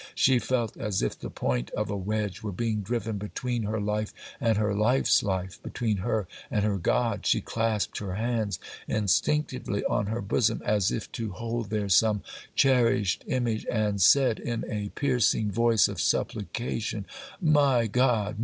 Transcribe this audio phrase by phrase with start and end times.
[0.15, 4.11] She felt as if the point of a wedge were being driven between her life
[4.39, 7.23] and her life's life, between her and her God.
[7.27, 12.23] She clasped her hands instinctively on her bosom, as if to hold there some
[12.55, 17.05] cherished image, and said in a piercing voice of supplication,
[17.39, 18.37] 'My God!